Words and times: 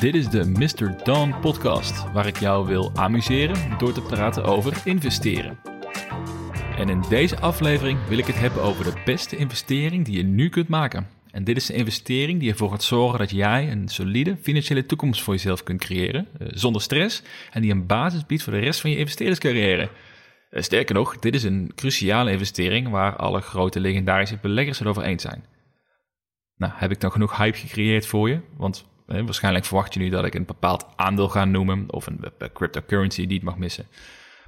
Dit 0.00 0.14
is 0.14 0.28
de 0.28 0.44
Mr. 0.44 1.04
Don 1.04 1.40
podcast, 1.40 2.12
waar 2.12 2.26
ik 2.26 2.36
jou 2.36 2.66
wil 2.66 2.90
amuseren 2.94 3.78
door 3.78 3.92
te 3.92 4.02
praten 4.02 4.44
over 4.44 4.82
investeren. 4.84 5.58
En 6.76 6.88
in 6.88 7.04
deze 7.08 7.40
aflevering 7.40 7.98
wil 8.08 8.18
ik 8.18 8.26
het 8.26 8.38
hebben 8.38 8.62
over 8.62 8.84
de 8.84 9.02
beste 9.04 9.36
investering 9.36 10.04
die 10.04 10.16
je 10.16 10.22
nu 10.22 10.48
kunt 10.48 10.68
maken. 10.68 11.06
En 11.30 11.44
dit 11.44 11.56
is 11.56 11.68
een 11.68 11.74
investering 11.74 12.40
die 12.40 12.50
ervoor 12.50 12.70
gaat 12.70 12.82
zorgen 12.82 13.18
dat 13.18 13.30
jij 13.30 13.70
een 13.70 13.88
solide 13.88 14.36
financiële 14.42 14.86
toekomst 14.86 15.22
voor 15.22 15.34
jezelf 15.34 15.62
kunt 15.62 15.80
creëren, 15.80 16.26
eh, 16.38 16.46
zonder 16.50 16.82
stress, 16.82 17.22
en 17.50 17.62
die 17.62 17.70
een 17.70 17.86
basis 17.86 18.26
biedt 18.26 18.42
voor 18.42 18.52
de 18.52 18.58
rest 18.58 18.80
van 18.80 18.90
je 18.90 18.96
investeerderscarrière. 18.96 19.90
Eh, 20.50 20.62
sterker 20.62 20.94
nog, 20.94 21.18
dit 21.18 21.34
is 21.34 21.42
een 21.42 21.72
cruciale 21.74 22.32
investering 22.32 22.88
waar 22.88 23.16
alle 23.16 23.40
grote 23.40 23.80
legendarische 23.80 24.38
beleggers 24.42 24.78
het 24.78 24.88
over 24.88 25.02
eens 25.02 25.22
zijn. 25.22 25.44
Nou, 26.60 26.72
heb 26.76 26.90
ik 26.90 27.00
dan 27.00 27.12
genoeg 27.12 27.36
hype 27.36 27.58
gecreëerd 27.58 28.06
voor 28.06 28.28
je? 28.28 28.40
Want 28.56 28.86
waarschijnlijk 29.06 29.64
verwacht 29.64 29.94
je 29.94 30.00
nu 30.00 30.08
dat 30.08 30.24
ik 30.24 30.34
een 30.34 30.44
bepaald 30.44 30.86
aandeel 30.96 31.28
ga 31.28 31.44
noemen 31.44 31.92
of 31.92 32.06
een, 32.06 32.18
een 32.38 32.52
cryptocurrency 32.52 33.26
die 33.26 33.36
het 33.36 33.46
mag 33.46 33.56
missen. 33.56 33.86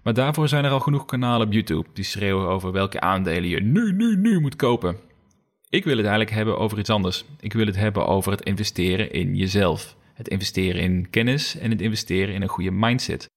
Maar 0.03 0.15
daarvoor 0.15 0.49
zijn 0.49 0.65
er 0.65 0.71
al 0.71 0.81
genoeg 0.81 1.05
kanalen 1.05 1.47
op 1.47 1.53
YouTube 1.53 1.89
die 1.93 2.05
schreeuwen 2.05 2.49
over 2.49 2.73
welke 2.73 3.01
aandelen 3.01 3.49
je 3.49 3.61
nu, 3.61 3.93
nu, 3.93 4.17
nu 4.17 4.41
moet 4.41 4.57
kopen. 4.57 4.97
Ik 5.69 5.85
wil 5.85 5.97
het 5.97 6.07
eigenlijk 6.07 6.37
hebben 6.37 6.59
over 6.59 6.79
iets 6.79 6.91
anders. 6.91 7.25
Ik 7.41 7.53
wil 7.53 7.67
het 7.67 7.77
hebben 7.77 8.07
over 8.07 8.33
het 8.33 8.43
investeren 8.43 9.13
in 9.13 9.37
jezelf. 9.37 9.97
Het 10.15 10.29
investeren 10.29 10.81
in 10.81 11.11
kennis 11.11 11.57
en 11.57 11.71
het 11.71 11.81
investeren 11.81 12.35
in 12.35 12.43
een 12.43 12.49
goede 12.49 12.71
mindset. 12.71 13.31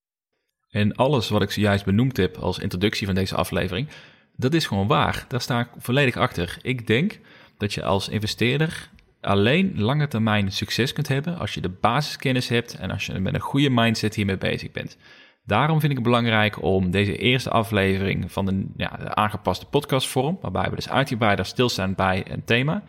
En 0.69 0.95
alles 0.95 1.30
wat 1.30 1.41
ik 1.41 1.52
zojuist 1.52 1.85
benoemd 1.85 2.17
heb 2.17 2.38
als 2.38 2.59
introductie 2.59 3.05
van 3.05 3.16
deze 3.16 3.35
aflevering, 3.35 3.88
dat 4.35 4.53
is 4.53 4.66
gewoon 4.66 4.88
waar. 4.88 5.25
Daar 5.27 5.41
sta 5.41 5.59
ik 5.59 5.67
volledig 5.77 6.17
achter. 6.17 6.57
Ik 6.61 6.88
denk 6.88 7.19
dat 7.58 7.73
je 7.73 7.84
als 7.84 8.09
investeerder 8.09 8.90
alleen 9.22 9.82
lange 9.82 10.08
termijn 10.08 10.52
succes 10.52 10.94
kunt 10.94 11.08
hebben 11.08 11.38
als 11.38 11.54
je 11.54 11.62
de 11.62 11.70
basiskennis 11.70 12.48
hebt 12.48 12.76
en 12.76 12.91
als 12.91 13.05
je 13.05 13.20
met 13.20 13.34
een 13.34 13.40
goede 13.40 13.70
mindset 13.70 14.16
hiermee 14.16 14.38
bezig 14.38 14.72
bent. 14.72 14.97
Daarom 15.45 15.80
vind 15.80 15.92
ik 15.92 15.97
het 15.97 16.08
belangrijk 16.08 16.62
om 16.62 16.92
deze 16.92 17.17
eerste 17.17 17.50
aflevering 17.50 18.31
van 18.31 18.45
de, 18.45 18.66
ja, 18.75 18.97
de 18.97 19.16
aangepaste 19.16 19.66
podcastvorm, 19.66 20.38
waarbij 20.42 20.70
we 20.70 20.75
dus 20.75 20.89
uitgebreider 20.89 21.45
stilstaan 21.45 21.95
bij 21.95 22.31
een 22.31 22.44
thema, 22.44 22.84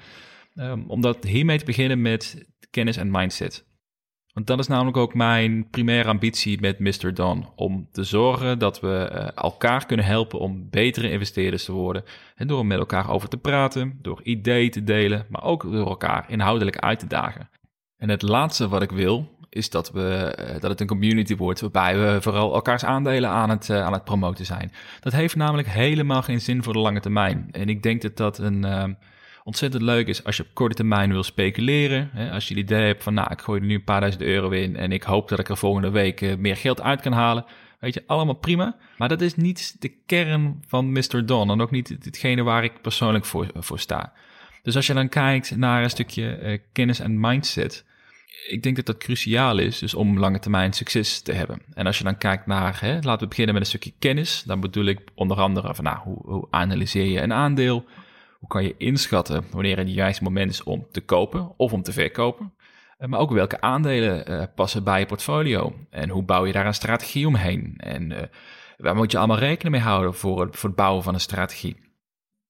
um, 0.54 0.84
om 0.88 1.00
dat 1.00 1.24
hiermee 1.24 1.58
te 1.58 1.64
beginnen 1.64 2.02
met 2.02 2.46
kennis 2.70 2.96
en 2.96 3.10
mindset. 3.10 3.64
Want 4.36 4.48
dat 4.48 4.58
is 4.58 4.66
namelijk 4.66 4.96
ook 4.96 5.14
mijn 5.14 5.70
primaire 5.70 6.08
ambitie 6.08 6.60
met 6.60 6.78
Mr. 6.78 7.14
Don. 7.14 7.46
Om 7.54 7.88
te 7.92 8.04
zorgen 8.04 8.58
dat 8.58 8.80
we 8.80 9.10
uh, 9.12 9.28
elkaar 9.34 9.86
kunnen 9.86 10.06
helpen 10.06 10.38
om 10.38 10.70
betere 10.70 11.10
investeerders 11.10 11.64
te 11.64 11.72
worden. 11.72 12.04
En 12.34 12.46
door 12.46 12.66
met 12.66 12.78
elkaar 12.78 13.10
over 13.10 13.28
te 13.28 13.36
praten, 13.36 13.98
door 14.02 14.20
ideeën 14.22 14.70
te 14.70 14.84
delen, 14.84 15.26
maar 15.28 15.44
ook 15.44 15.62
door 15.62 15.86
elkaar 15.86 16.24
inhoudelijk 16.28 16.78
uit 16.78 16.98
te 16.98 17.06
dagen. 17.06 17.48
En 17.96 18.08
het 18.08 18.22
laatste 18.22 18.68
wat 18.68 18.82
ik 18.82 18.90
wil, 18.90 19.38
is 19.48 19.70
dat, 19.70 19.90
we, 19.90 20.36
uh, 20.40 20.60
dat 20.60 20.70
het 20.70 20.80
een 20.80 20.86
community 20.86 21.36
wordt 21.36 21.60
waarbij 21.60 21.98
we 21.98 22.22
vooral 22.22 22.54
elkaars 22.54 22.84
aandelen 22.84 23.30
aan 23.30 23.50
het, 23.50 23.68
uh, 23.68 23.84
aan 23.84 23.92
het 23.92 24.04
promoten 24.04 24.46
zijn. 24.46 24.72
Dat 25.00 25.12
heeft 25.12 25.36
namelijk 25.36 25.68
helemaal 25.68 26.22
geen 26.22 26.40
zin 26.40 26.62
voor 26.62 26.72
de 26.72 26.78
lange 26.78 27.00
termijn. 27.00 27.48
En 27.50 27.68
ik 27.68 27.82
denk 27.82 28.02
dat 28.02 28.16
dat 28.16 28.38
een 28.38 28.96
ontzettend 29.46 29.82
leuk 29.82 30.06
is 30.06 30.24
als 30.24 30.36
je 30.36 30.42
op 30.42 30.48
korte 30.52 30.74
termijn 30.74 31.10
wil 31.10 31.22
speculeren. 31.22 32.10
Hè, 32.12 32.30
als 32.30 32.48
je 32.48 32.54
het 32.54 32.62
idee 32.62 32.86
hebt 32.86 33.02
van, 33.02 33.14
nou, 33.14 33.32
ik 33.32 33.40
gooi 33.40 33.60
er 33.60 33.66
nu 33.66 33.74
een 33.74 33.84
paar 33.84 34.00
duizend 34.00 34.22
euro 34.22 34.50
in 34.50 34.76
en 34.76 34.92
ik 34.92 35.02
hoop 35.02 35.28
dat 35.28 35.38
ik 35.38 35.48
er 35.48 35.56
volgende 35.56 35.90
week 35.90 36.20
uh, 36.20 36.36
meer 36.36 36.56
geld 36.56 36.80
uit 36.80 37.00
kan 37.00 37.12
halen. 37.12 37.44
Weet 37.80 37.94
je, 37.94 38.02
allemaal 38.06 38.34
prima. 38.34 38.76
Maar 38.98 39.08
dat 39.08 39.20
is 39.20 39.34
niet 39.34 39.76
de 39.78 39.92
kern 40.06 40.62
van 40.66 40.92
Mr. 40.92 41.26
Don 41.26 41.50
en 41.50 41.60
ook 41.60 41.70
niet 41.70 41.88
hetgene 41.88 42.42
waar 42.42 42.64
ik 42.64 42.80
persoonlijk 42.80 43.24
voor, 43.24 43.50
voor 43.54 43.78
sta. 43.78 44.12
Dus 44.62 44.76
als 44.76 44.86
je 44.86 44.94
dan 44.94 45.08
kijkt 45.08 45.56
naar 45.56 45.82
een 45.82 45.90
stukje 45.90 46.38
uh, 46.42 46.58
kennis 46.72 47.00
en 47.00 47.20
mindset, 47.20 47.84
ik 48.48 48.62
denk 48.62 48.76
dat 48.76 48.86
dat 48.86 48.98
cruciaal 48.98 49.58
is 49.58 49.78
dus 49.78 49.94
om 49.94 50.18
lange 50.18 50.38
termijn 50.38 50.72
succes 50.72 51.20
te 51.20 51.32
hebben. 51.32 51.62
En 51.74 51.86
als 51.86 51.98
je 51.98 52.04
dan 52.04 52.18
kijkt 52.18 52.46
naar, 52.46 52.80
hè, 52.80 52.94
laten 53.00 53.22
we 53.22 53.28
beginnen 53.28 53.54
met 53.54 53.62
een 53.62 53.68
stukje 53.68 53.92
kennis, 53.98 54.42
dan 54.46 54.60
bedoel 54.60 54.84
ik 54.84 55.00
onder 55.14 55.40
andere 55.40 55.74
van, 55.74 55.84
nou, 55.84 55.98
hoe, 55.98 56.18
hoe 56.22 56.46
analyseer 56.50 57.06
je 57.06 57.20
een 57.20 57.32
aandeel? 57.32 57.84
Hoe 58.46 58.54
kan 58.54 58.64
je 58.64 58.74
inschatten 58.78 59.44
wanneer 59.50 59.76
het 59.76 59.92
juiste 59.92 60.22
moment 60.22 60.50
is 60.50 60.62
om 60.62 60.86
te 60.90 61.00
kopen 61.00 61.52
of 61.56 61.72
om 61.72 61.82
te 61.82 61.92
verkopen? 61.92 62.54
Eh, 62.98 63.08
maar 63.08 63.20
ook 63.20 63.30
welke 63.30 63.60
aandelen 63.60 64.30
uh, 64.30 64.42
passen 64.54 64.84
bij 64.84 65.00
je 65.00 65.06
portfolio? 65.06 65.74
En 65.90 66.08
hoe 66.08 66.22
bouw 66.22 66.46
je 66.46 66.52
daar 66.52 66.66
een 66.66 66.74
strategie 66.74 67.26
omheen? 67.26 67.74
En 67.76 68.10
uh, 68.10 68.18
waar 68.76 68.96
moet 68.96 69.12
je 69.12 69.18
allemaal 69.18 69.38
rekening 69.38 69.74
mee 69.74 69.84
houden 69.84 70.14
voor 70.14 70.40
het, 70.40 70.56
voor 70.56 70.68
het 70.68 70.78
bouwen 70.78 71.02
van 71.02 71.14
een 71.14 71.20
strategie? 71.20 71.76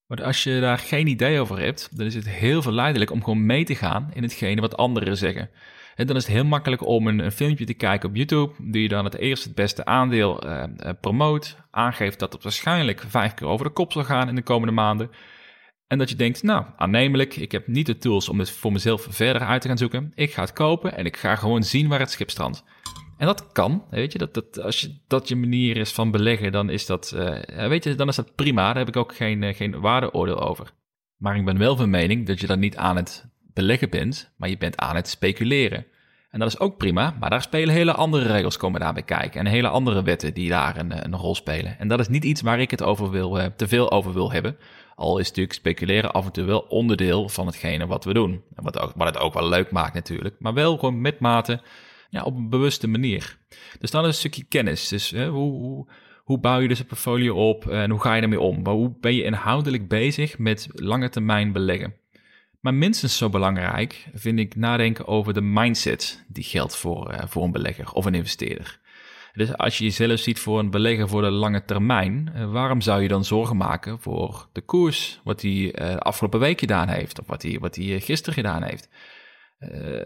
Maar 0.06 0.24
als 0.24 0.42
je 0.42 0.60
daar 0.60 0.78
geen 0.78 1.06
idee 1.06 1.40
over 1.40 1.58
hebt, 1.58 1.96
dan 1.96 2.06
is 2.06 2.14
het 2.14 2.28
heel 2.28 2.62
verleidelijk 2.62 3.10
om 3.10 3.24
gewoon 3.24 3.46
mee 3.46 3.64
te 3.64 3.74
gaan 3.74 4.10
in 4.12 4.22
hetgene 4.22 4.60
wat 4.60 4.76
anderen 4.76 5.16
zeggen. 5.16 5.50
En 5.94 6.06
dan 6.06 6.16
is 6.16 6.26
het 6.26 6.32
heel 6.32 6.44
makkelijk 6.44 6.86
om 6.86 7.06
een, 7.06 7.32
filmpje 7.32 7.64
te 7.64 7.74
kijken 7.74 8.08
op 8.08 8.16
YouTube, 8.16 8.54
die 8.58 8.82
je 8.82 8.88
dan 8.88 9.04
het 9.04 9.16
eerste 9.16 9.46
het 9.46 9.56
beste 9.56 9.84
aandeel 9.84 10.46
uh, 10.46 10.62
promoot, 11.00 11.56
aangeeft 11.70 12.18
dat 12.18 12.32
het 12.32 12.42
waarschijnlijk 12.42 13.04
vijf 13.08 13.34
keer 13.34 13.46
over 13.46 13.66
de 13.66 13.72
kop 13.72 13.92
zal 13.92 14.04
gaan 14.04 14.28
in 14.28 14.34
de 14.34 14.42
komende 14.42 14.74
maanden. 14.74 15.10
En 15.86 15.98
dat 15.98 16.10
je 16.10 16.16
denkt, 16.16 16.42
nou, 16.42 16.64
aannemelijk, 16.76 17.36
ik 17.36 17.52
heb 17.52 17.66
niet 17.66 17.86
de 17.86 17.98
tools 17.98 18.28
om 18.28 18.38
het 18.38 18.50
voor 18.50 18.72
mezelf 18.72 19.06
verder 19.10 19.42
uit 19.42 19.62
te 19.62 19.68
gaan 19.68 19.78
zoeken. 19.78 20.12
Ik 20.14 20.32
ga 20.32 20.40
het 20.40 20.52
kopen 20.52 20.96
en 20.96 21.04
ik 21.04 21.16
ga 21.16 21.36
gewoon 21.36 21.62
zien 21.62 21.88
waar 21.88 22.00
het 22.00 22.10
schip 22.10 22.30
strandt. 22.30 22.64
En 23.16 23.26
dat 23.26 23.52
kan, 23.52 23.84
weet 23.90 24.12
je, 24.12 24.18
dat, 24.18 24.34
dat, 24.34 24.60
als 24.60 24.80
je, 24.80 24.98
dat 25.06 25.28
je 25.28 25.36
manier 25.36 25.76
is 25.76 25.92
van 25.92 26.10
beleggen, 26.10 26.52
dan 26.52 26.70
is 26.70 26.86
dat, 26.86 27.12
uh, 27.16 27.68
weet 27.68 27.84
je, 27.84 27.94
dan 27.94 28.08
is 28.08 28.16
dat 28.16 28.34
prima. 28.34 28.66
Daar 28.66 28.76
heb 28.76 28.88
ik 28.88 28.96
ook 28.96 29.14
geen, 29.14 29.42
uh, 29.42 29.54
geen 29.54 29.80
waardeoordeel 29.80 30.40
over. 30.40 30.72
Maar 31.16 31.36
ik 31.36 31.44
ben 31.44 31.58
wel 31.58 31.76
van 31.76 31.90
mening 31.90 32.26
dat 32.26 32.40
je 32.40 32.46
dan 32.46 32.58
niet 32.58 32.76
aan 32.76 32.96
het 32.96 33.28
beleggen 33.54 33.90
bent, 33.90 34.32
maar 34.36 34.48
je 34.48 34.58
bent 34.58 34.76
aan 34.76 34.96
het 34.96 35.08
speculeren. 35.08 35.86
En 36.30 36.38
dat 36.38 36.48
is 36.48 36.58
ook 36.58 36.76
prima, 36.76 37.16
maar 37.20 37.30
daar 37.30 37.42
spelen 37.42 37.74
hele 37.74 37.92
andere 37.92 38.32
regels 38.32 38.56
komen 38.56 38.80
daarbij 38.80 39.02
kijken. 39.02 39.40
En 39.40 39.46
hele 39.46 39.68
andere 39.68 40.02
wetten 40.02 40.34
die 40.34 40.48
daar 40.48 40.76
een, 40.76 41.04
een 41.04 41.16
rol 41.16 41.34
spelen. 41.34 41.78
En 41.78 41.88
dat 41.88 42.00
is 42.00 42.08
niet 42.08 42.24
iets 42.24 42.40
waar 42.40 42.60
ik 42.60 42.70
het 42.70 42.82
over 42.82 43.10
wil, 43.10 43.40
uh, 43.40 43.46
te 43.56 43.68
veel 43.68 43.90
over 43.90 44.12
wil 44.12 44.32
hebben. 44.32 44.56
Al 44.96 45.18
is 45.18 45.26
natuurlijk 45.28 45.56
speculeren 45.56 46.12
af 46.12 46.24
en 46.24 46.32
toe 46.32 46.44
wel 46.44 46.60
onderdeel 46.60 47.28
van 47.28 47.46
hetgene 47.46 47.86
wat 47.86 48.04
we 48.04 48.12
doen. 48.12 48.42
En 48.54 48.64
wat, 48.64 48.78
ook, 48.78 48.92
wat 48.96 49.06
het 49.06 49.18
ook 49.18 49.34
wel 49.34 49.48
leuk 49.48 49.70
maakt 49.70 49.94
natuurlijk. 49.94 50.34
Maar 50.38 50.54
wel 50.54 50.76
gewoon 50.76 51.00
met 51.00 51.20
mate, 51.20 51.60
ja, 52.10 52.22
op 52.22 52.36
een 52.36 52.48
bewuste 52.48 52.88
manier. 52.88 53.38
Dus 53.78 53.90
dan 53.90 54.04
een 54.04 54.14
stukje 54.14 54.44
kennis. 54.44 54.88
Dus 54.88 55.10
hè, 55.10 55.28
hoe, 55.28 55.52
hoe, 55.52 55.86
hoe, 56.24 56.38
bouw 56.38 56.60
je 56.60 56.68
dus 56.68 56.78
een 56.78 56.86
portfolio 56.86 57.48
op 57.48 57.66
en 57.68 57.90
hoe 57.90 58.00
ga 58.00 58.14
je 58.14 58.22
ermee 58.22 58.40
om? 58.40 58.62
Maar 58.62 58.72
hoe 58.72 58.96
ben 59.00 59.14
je 59.14 59.22
inhoudelijk 59.22 59.88
bezig 59.88 60.38
met 60.38 60.68
lange 60.72 61.08
termijn 61.08 61.52
beleggen? 61.52 61.94
Maar 62.60 62.74
minstens 62.74 63.16
zo 63.16 63.28
belangrijk 63.28 64.08
vind 64.14 64.38
ik 64.38 64.56
nadenken 64.56 65.06
over 65.06 65.34
de 65.34 65.40
mindset 65.40 66.24
die 66.28 66.44
geldt 66.44 66.76
voor, 66.76 67.12
uh, 67.12 67.18
voor 67.26 67.44
een 67.44 67.52
belegger 67.52 67.92
of 67.92 68.04
een 68.04 68.14
investeerder. 68.14 68.80
Dus 69.36 69.56
als 69.56 69.78
je 69.78 69.84
jezelf 69.84 70.18
ziet 70.18 70.38
voor 70.38 70.58
een 70.58 70.70
belegger 70.70 71.08
voor 71.08 71.22
de 71.22 71.30
lange 71.30 71.64
termijn, 71.64 72.30
eh, 72.34 72.50
waarom 72.52 72.80
zou 72.80 73.02
je 73.02 73.08
dan 73.08 73.24
zorgen 73.24 73.56
maken 73.56 74.00
voor 74.00 74.48
de 74.52 74.60
koers, 74.60 75.20
wat 75.24 75.42
hij 75.42 75.72
de 75.74 75.98
afgelopen 75.98 76.40
week 76.40 76.60
gedaan 76.60 76.88
heeft, 76.88 77.20
of 77.20 77.26
wat 77.26 77.42
hij, 77.42 77.58
wat 77.58 77.76
hij 77.76 78.00
gisteren 78.00 78.34
gedaan 78.34 78.62
heeft? 78.62 78.88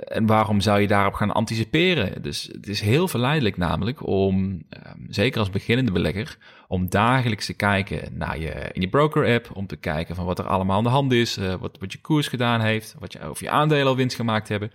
En 0.04 0.26
waarom 0.26 0.60
zou 0.60 0.80
je 0.80 0.86
daarop 0.86 1.14
gaan 1.14 1.32
anticiperen? 1.32 2.22
Dus 2.22 2.48
het 2.52 2.68
is 2.68 2.80
heel 2.80 3.08
verleidelijk 3.08 3.56
namelijk 3.56 4.06
om, 4.06 4.52
uh, 4.52 4.92
zeker 5.08 5.38
als 5.38 5.50
beginnende 5.50 5.92
belegger, 5.92 6.38
om 6.68 6.88
dagelijks 6.88 7.46
te 7.46 7.54
kijken 7.54 8.18
naar 8.18 8.38
je, 8.38 8.70
in 8.72 8.80
je 8.80 8.88
broker-app, 8.88 9.50
om 9.54 9.66
te 9.66 9.76
kijken 9.76 10.14
van 10.14 10.24
wat 10.24 10.38
er 10.38 10.46
allemaal 10.46 10.76
aan 10.76 10.84
de 10.84 10.90
hand 10.90 11.12
is, 11.12 11.36
wat, 11.36 11.78
wat 11.78 11.92
je 11.92 12.00
koers 12.00 12.28
gedaan 12.28 12.60
heeft, 12.60 12.94
wat 12.98 13.12
je, 13.12 13.30
of 13.30 13.40
je 13.40 13.50
aandelen 13.50 13.86
al 13.86 13.96
winst 13.96 14.16
gemaakt 14.16 14.48
hebben. 14.48 14.70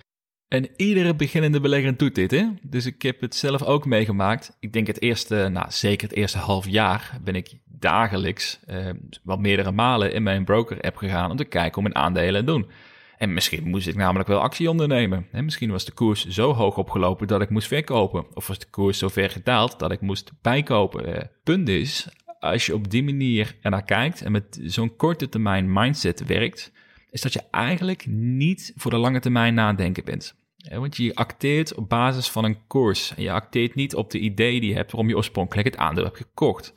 En 0.47 0.69
iedere 0.75 1.15
beginnende 1.15 1.59
belegger 1.59 1.97
doet 1.97 2.15
dit, 2.15 2.31
hè? 2.31 2.45
Dus 2.61 2.85
ik 2.85 3.01
heb 3.01 3.21
het 3.21 3.35
zelf 3.35 3.63
ook 3.63 3.85
meegemaakt. 3.85 4.57
Ik 4.59 4.73
denk 4.73 4.87
het 4.87 5.01
eerste, 5.01 5.49
nou 5.51 5.65
zeker 5.69 6.07
het 6.07 6.17
eerste 6.17 6.37
half 6.37 6.67
jaar, 6.67 7.17
ben 7.23 7.35
ik 7.35 7.53
dagelijks, 7.65 8.59
eh, 8.65 8.89
wel 9.23 9.37
meerdere 9.37 9.71
malen 9.71 10.13
in 10.13 10.23
mijn 10.23 10.45
broker-app 10.45 10.95
gegaan 10.95 11.31
om 11.31 11.37
te 11.37 11.45
kijken 11.45 11.73
hoe 11.73 11.91
mijn 11.91 12.05
aandelen 12.05 12.45
doen. 12.45 12.69
En 13.17 13.33
misschien 13.33 13.67
moest 13.67 13.87
ik 13.87 13.95
namelijk 13.95 14.27
wel 14.27 14.41
actie 14.41 14.69
ondernemen. 14.69 15.27
Hè? 15.31 15.41
Misschien 15.41 15.71
was 15.71 15.85
de 15.85 15.91
koers 15.91 16.27
zo 16.27 16.53
hoog 16.53 16.77
opgelopen 16.77 17.27
dat 17.27 17.41
ik 17.41 17.49
moest 17.49 17.67
verkopen. 17.67 18.25
Of 18.33 18.47
was 18.47 18.59
de 18.59 18.69
koers 18.69 18.97
zo 18.97 19.07
ver 19.07 19.29
gedaald 19.29 19.79
dat 19.79 19.91
ik 19.91 20.01
moest 20.01 20.31
bijkopen. 20.41 21.15
Eh, 21.15 21.27
punt 21.43 21.69
is, 21.69 22.07
als 22.39 22.65
je 22.65 22.73
op 22.73 22.89
die 22.89 23.03
manier 23.03 23.55
ernaar 23.61 23.85
kijkt 23.85 24.21
en 24.21 24.31
met 24.31 24.59
zo'n 24.63 24.95
korte 24.95 25.29
termijn 25.29 25.73
mindset 25.73 26.25
werkt, 26.25 26.71
is 27.15 27.21
dat 27.21 27.33
je 27.33 27.43
eigenlijk 27.51 28.05
niet 28.07 28.73
voor 28.75 28.91
de 28.91 28.97
lange 28.97 29.19
termijn 29.19 29.53
nadenken 29.53 30.03
bent. 30.05 30.35
Want 30.69 30.97
je 30.97 31.15
acteert 31.15 31.75
op 31.75 31.89
basis 31.89 32.29
van 32.29 32.43
een 32.43 32.67
koers. 32.67 33.15
En 33.15 33.23
je 33.23 33.31
acteert 33.31 33.75
niet 33.75 33.95
op 33.95 34.11
de 34.11 34.19
idee 34.19 34.59
die 34.59 34.69
je 34.69 34.75
hebt 34.75 34.91
waarom 34.91 35.09
je 35.09 35.15
oorspronkelijk 35.15 35.67
het 35.67 35.77
aandeel 35.77 36.03
hebt 36.03 36.17
gekocht. 36.17 36.73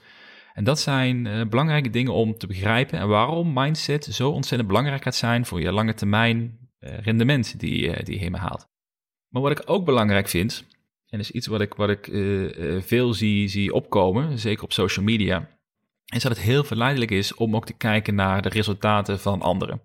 En 0.55 0.64
dat 0.64 0.81
zijn 0.81 1.25
uh, 1.25 1.46
belangrijke 1.46 1.90
dingen 1.90 2.12
om 2.12 2.38
te 2.38 2.46
begrijpen 2.46 2.99
en 2.99 3.08
waarom 3.08 3.52
mindset 3.52 4.05
zo 4.05 4.31
ontzettend 4.31 4.69
belangrijk 4.69 5.02
gaat 5.02 5.14
zijn 5.14 5.46
voor 5.46 5.61
je 5.61 5.73
lange 5.73 5.94
termijn 5.94 6.58
uh, 6.81 6.99
rendement 6.99 7.61
die, 7.61 7.88
uh, 7.88 7.96
die 8.05 8.14
je 8.14 8.19
helemaal 8.19 8.40
haalt. 8.40 8.69
Maar 9.29 9.43
wat 9.43 9.50
ik 9.50 9.62
ook 9.64 9.85
belangrijk 9.85 10.29
vind, 10.29 10.67
en 11.08 11.19
is 11.19 11.31
iets 11.31 11.46
wat 11.46 11.61
ik, 11.61 11.75
wat 11.75 11.90
ik 11.90 12.05
veel 12.87 13.14
zie, 13.14 13.49
zie 13.49 13.75
opkomen, 13.75 14.38
zeker 14.38 14.64
op 14.64 14.73
social 14.73 15.05
media, 15.05 15.58
is 16.14 16.23
dat 16.23 16.32
het 16.32 16.40
heel 16.40 16.64
verleidelijk 16.64 17.11
is 17.11 17.35
om 17.35 17.56
ook 17.56 17.67
te 17.67 17.76
kijken 17.76 18.14
naar 18.14 18.43
de 18.43 18.49
resultaten 18.49 19.20
van 19.20 19.43
anderen. 19.43 19.81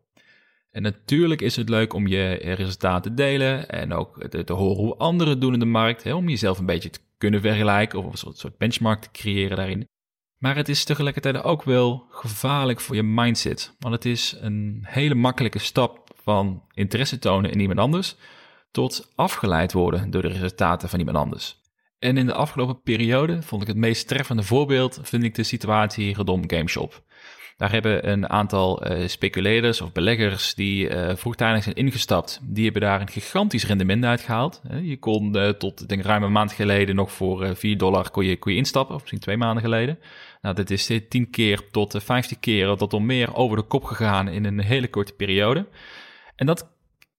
En 0.73 0.81
natuurlijk 0.81 1.41
is 1.41 1.55
het 1.55 1.69
leuk 1.69 1.93
om 1.93 2.07
je 2.07 2.33
resultaten 2.33 3.01
te 3.01 3.23
delen 3.23 3.69
en 3.69 3.93
ook 3.93 4.27
te, 4.27 4.53
horen 4.53 4.83
hoe 4.83 4.95
anderen 4.95 5.39
doen 5.39 5.53
in 5.53 5.59
de 5.59 5.65
markt, 5.65 6.03
hè, 6.03 6.13
om 6.13 6.29
jezelf 6.29 6.59
een 6.59 6.65
beetje 6.65 6.89
te 6.89 6.99
kunnen 7.17 7.41
vergelijken 7.41 7.99
of 7.99 8.11
een 8.11 8.17
soort, 8.17 8.37
soort 8.37 8.57
benchmark 8.57 9.01
te 9.01 9.11
creëren 9.11 9.57
daarin. 9.57 9.87
Maar 10.37 10.55
het 10.55 10.69
is 10.69 10.83
tegelijkertijd 10.83 11.43
ook 11.43 11.63
wel 11.63 12.05
gevaarlijk 12.09 12.79
voor 12.79 12.95
je 12.95 13.03
mindset, 13.03 13.75
want 13.79 13.93
het 13.93 14.05
is 14.05 14.35
een 14.39 14.79
hele 14.87 15.15
makkelijke 15.15 15.59
stap 15.59 16.11
van 16.15 16.63
interesse 16.73 17.19
tonen 17.19 17.51
in 17.51 17.59
iemand 17.59 17.79
anders 17.79 18.15
tot 18.71 19.11
afgeleid 19.15 19.73
worden 19.73 20.11
door 20.11 20.21
de 20.21 20.27
resultaten 20.27 20.89
van 20.89 20.99
iemand 20.99 21.17
anders. 21.17 21.61
En 21.99 22.17
in 22.17 22.25
de 22.25 22.33
afgelopen 22.33 22.81
periode 22.81 23.41
vond 23.41 23.61
ik 23.61 23.67
het 23.67 23.77
meest 23.77 24.07
treffende 24.07 24.43
voorbeeld, 24.43 24.99
vind 25.01 25.23
ik 25.23 25.35
de 25.35 25.43
situatie 25.43 26.13
rondom 26.13 26.49
GameShop. 26.49 27.03
Daar 27.57 27.71
hebben 27.71 28.09
een 28.09 28.29
aantal 28.29 28.91
uh, 28.91 29.07
speculators 29.07 29.81
of 29.81 29.91
beleggers 29.91 30.55
die 30.55 30.89
uh, 30.89 31.15
vroegtijdig 31.15 31.63
zijn 31.63 31.75
ingestapt, 31.75 32.39
die 32.43 32.63
hebben 32.63 32.81
daar 32.81 33.01
een 33.01 33.09
gigantisch 33.09 33.65
rendement 33.65 34.05
uitgehaald. 34.05 34.61
je 34.81 34.97
kon 34.97 35.37
uh, 35.37 35.49
tot 35.49 35.89
denk, 35.89 36.03
ruim 36.03 36.23
een 36.23 36.31
maand 36.31 36.51
geleden 36.51 36.95
nog 36.95 37.11
voor 37.11 37.55
4 37.55 37.77
dollar 37.77 38.09
kon 38.11 38.25
je, 38.25 38.37
kon 38.37 38.51
je 38.51 38.57
instappen, 38.57 38.95
of 38.95 39.01
misschien 39.01 39.21
twee 39.21 39.37
maanden 39.37 39.63
geleden. 39.63 39.99
Nou, 40.41 40.55
dat 40.55 40.69
is 40.69 40.91
10 41.09 41.29
keer 41.29 41.69
tot 41.71 41.95
50 42.03 42.39
keer 42.39 42.75
tot 42.75 42.93
al 42.93 42.99
meer 42.99 43.35
over 43.35 43.57
de 43.57 43.63
kop 43.63 43.83
gegaan 43.83 44.27
in 44.27 44.45
een 44.45 44.59
hele 44.59 44.87
korte 44.87 45.13
periode. 45.13 45.65
En 46.35 46.45
dat 46.45 46.72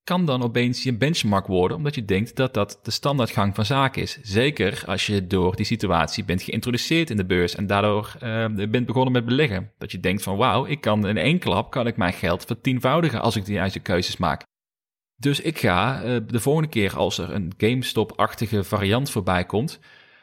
kan 0.05 0.25
dan 0.27 0.43
opeens 0.43 0.83
je 0.83 0.97
benchmark 0.97 1.47
worden, 1.47 1.77
omdat 1.77 1.95
je 1.95 2.05
denkt 2.05 2.37
dat 2.37 2.55
dat 2.55 2.79
de 2.83 2.91
standaardgang 2.91 3.55
van 3.55 3.65
zaken 3.65 4.03
is. 4.03 4.19
Zeker 4.23 4.83
als 4.87 5.07
je 5.07 5.27
door 5.27 5.57
die 5.57 5.65
situatie 5.65 6.25
bent 6.25 6.43
geïntroduceerd 6.43 7.11
in 7.11 7.17
de 7.17 7.25
beurs 7.25 7.55
en 7.55 7.67
daardoor 7.67 8.17
uh, 8.23 8.47
bent 8.69 8.87
begonnen 8.87 9.13
met 9.13 9.25
beleggen. 9.25 9.73
Dat 9.79 9.93
je 9.93 10.01
denkt 10.01 10.23
van 10.23 10.37
wauw, 10.37 10.67
ik 10.67 10.81
kan 10.81 11.07
in 11.07 11.17
één 11.17 11.39
klap 11.39 11.71
kan 11.71 11.87
ik 11.87 11.97
mijn 11.97 12.13
geld 12.13 12.45
vertienvoudigen 12.45 13.21
als 13.21 13.37
ik 13.37 13.45
de 13.45 13.53
juiste 13.53 13.81
keuzes 13.81 14.17
maak. 14.17 14.43
Dus 15.17 15.41
ik 15.41 15.59
ga 15.59 16.05
uh, 16.05 16.17
de 16.27 16.41
volgende 16.41 16.69
keer 16.69 16.97
als 16.97 17.19
er 17.19 17.31
een 17.31 17.53
GameStop-achtige 17.57 18.65
variant 18.65 19.11
voorbij 19.11 19.45
komt, 19.45 19.81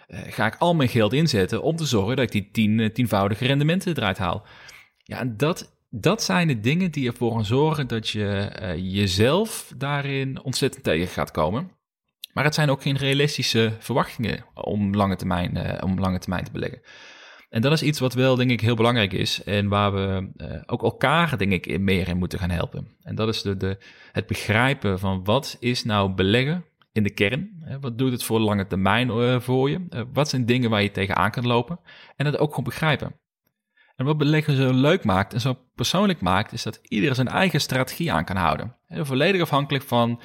uh, 0.07 0.19
ga 0.27 0.45
ik 0.45 0.55
al 0.55 0.75
mijn 0.75 0.89
geld 0.89 1.13
inzetten 1.13 1.61
om 1.61 1.75
te 1.75 1.85
zorgen 1.85 2.15
dat 2.15 2.25
ik 2.25 2.31
die 2.31 2.49
tien, 2.51 2.93
tienvoudige 2.93 3.45
rendementen 3.45 3.97
eruit 3.97 4.17
haal. 4.17 4.45
Ja, 4.97 5.19
en 5.19 5.37
dat 5.37 5.80
dat 5.93 6.23
zijn 6.23 6.47
de 6.47 6.59
dingen 6.59 6.91
die 6.91 7.07
ervoor 7.07 7.45
zorgen 7.45 7.87
dat 7.87 8.09
je 8.09 8.57
uh, 8.61 8.93
jezelf 8.93 9.73
daarin 9.77 10.43
ontzettend 10.43 10.83
tegen 10.83 11.07
gaat 11.07 11.31
komen. 11.31 11.71
Maar 12.33 12.43
het 12.43 12.53
zijn 12.53 12.69
ook 12.69 12.81
geen 12.81 12.97
realistische 12.97 13.75
verwachtingen 13.79 14.45
om 14.53 14.95
lange 14.95 15.15
termijn, 15.15 15.57
uh, 15.57 15.77
om 15.83 15.99
lange 15.99 16.19
termijn 16.19 16.43
te 16.43 16.51
beleggen. 16.51 16.81
En 17.49 17.61
dat 17.61 17.71
is 17.71 17.83
iets 17.83 17.99
wat 17.99 18.13
wel, 18.13 18.35
denk 18.35 18.51
ik, 18.51 18.61
heel 18.61 18.75
belangrijk 18.75 19.13
is. 19.13 19.43
En 19.43 19.67
waar 19.67 19.93
we 19.93 20.31
uh, 20.35 20.61
ook 20.65 20.83
elkaar, 20.83 21.37
denk 21.37 21.51
ik, 21.51 21.79
meer 21.79 22.07
in 22.07 22.17
moeten 22.17 22.39
gaan 22.39 22.49
helpen. 22.49 22.95
En 23.01 23.15
dat 23.15 23.27
is 23.27 23.41
de, 23.41 23.57
de, 23.57 23.77
het 24.11 24.27
begrijpen 24.27 24.99
van 24.99 25.23
wat 25.23 25.57
is 25.59 25.83
nou 25.83 26.13
beleggen 26.13 26.65
in 26.91 27.03
de 27.03 27.13
kern? 27.13 27.63
Wat 27.81 27.97
doet 27.97 28.11
het 28.11 28.23
voor 28.23 28.39
lange 28.39 28.67
termijn 28.67 29.41
voor 29.41 29.69
je? 29.69 30.05
wat 30.13 30.29
zijn 30.29 30.45
dingen 30.45 30.69
waar 30.69 30.81
je 30.81 30.91
tegenaan 30.91 31.31
kan 31.31 31.47
lopen? 31.47 31.79
En 32.15 32.25
dat 32.25 32.37
ook 32.37 32.49
gewoon 32.49 32.63
begrijpen. 32.63 33.20
En 34.01 34.07
wat 34.07 34.17
beleggen 34.17 34.55
zo 34.55 34.73
leuk 34.73 35.03
maakt 35.03 35.33
en 35.33 35.41
zo 35.41 35.57
persoonlijk 35.75 36.21
maakt, 36.21 36.53
is 36.53 36.63
dat 36.63 36.79
iedereen 36.83 37.15
zijn 37.15 37.27
eigen 37.27 37.61
strategie 37.61 38.11
aan 38.11 38.25
kan 38.25 38.35
houden. 38.35 38.75
volledig 38.87 39.41
afhankelijk 39.41 39.83
van 39.83 40.21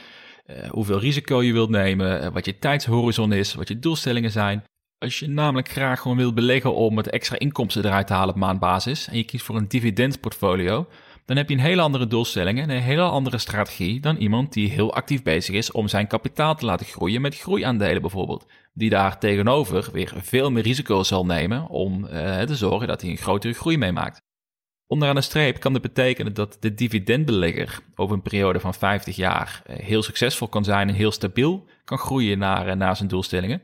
uh, 0.47 0.69
hoeveel 0.69 0.99
risico 0.99 1.43
je 1.43 1.53
wilt 1.53 1.71
nemen, 1.71 2.23
uh, 2.23 2.29
wat 2.29 2.45
je 2.45 2.59
tijdshorizon 2.59 3.33
is, 3.33 3.55
wat 3.55 3.69
je 3.69 3.79
doelstellingen 3.79 4.31
zijn. 4.31 4.65
Als 4.99 5.19
je 5.19 5.29
namelijk 5.29 5.69
graag 5.69 6.01
gewoon 6.01 6.17
wilt 6.17 6.35
beleggen 6.35 6.75
om 6.75 6.97
het 6.97 7.11
extra 7.11 7.39
inkomsten 7.39 7.85
eruit 7.85 8.07
te 8.07 8.13
halen 8.13 8.35
op 8.35 8.41
maandbasis 8.41 9.09
en 9.09 9.17
je 9.17 9.25
kiest 9.25 9.45
voor 9.45 9.57
een 9.57 9.69
dividendportfolio, 9.69 10.89
dan 11.27 11.37
heb 11.37 11.49
je 11.49 11.55
een 11.55 11.61
hele 11.61 11.83
andere 11.83 12.07
doelstelling 12.07 12.61
en 12.61 12.71
een 12.71 12.83
hele 12.83 13.03
andere 13.03 13.39
strategie 13.39 14.01
dan 14.01 14.17
iemand 14.17 14.53
die 14.53 14.71
heel 14.71 14.95
actief 14.95 15.23
bezig 15.23 15.55
is 15.55 15.71
om 15.71 15.89
zijn 15.89 16.07
kapitaal 16.07 16.55
te 16.55 16.65
laten 16.65 16.87
groeien 16.87 17.21
met 17.21 17.39
groeiaandelen 17.39 18.01
bijvoorbeeld. 18.01 18.47
Die 18.73 18.91
daar 18.91 19.19
tegenover 19.19 19.89
weer 19.93 20.13
veel 20.17 20.51
meer 20.51 20.63
risico 20.63 21.03
zal 21.03 21.27
nemen 21.27 21.69
om 21.69 22.05
uh, 22.05 22.41
te 22.41 22.57
zorgen 22.57 22.89
dat 22.89 23.01
hij 23.01 23.11
een 23.11 23.17
grotere 23.17 23.53
groei 23.53 23.79
meemaakt. 23.79 24.21
Onderaan 24.87 25.15
de 25.15 25.21
streep 25.21 25.61
kan 25.61 25.73
dit 25.73 25.83
betekenen 25.83 26.35
dat 26.35 26.57
de 26.61 26.75
dividendbelegger 26.75 27.79
over 27.95 28.17
een 28.17 28.23
periode 28.23 28.61
van 28.61 28.75
50 28.75 29.17
jaar 29.17 29.63
eh, 29.65 29.77
heel 29.77 30.03
succesvol 30.03 30.49
kan 30.49 30.65
zijn 30.65 30.89
en 30.89 30.95
heel 30.95 31.13
stabiel 31.13 31.67
kan 31.85 31.99
groeien 31.99 32.39
naar, 32.39 32.69
eh, 32.69 32.77
naar 32.77 32.97
zijn 32.97 33.09
doelstellingen. 33.09 33.63